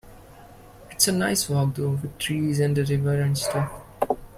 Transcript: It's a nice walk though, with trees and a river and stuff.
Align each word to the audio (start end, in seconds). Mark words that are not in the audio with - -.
It's 0.89 1.07
a 1.07 1.11
nice 1.11 1.47
walk 1.47 1.75
though, 1.75 1.91
with 1.91 2.17
trees 2.17 2.59
and 2.59 2.75
a 2.75 2.83
river 2.83 3.21
and 3.21 3.37
stuff. 3.37 3.71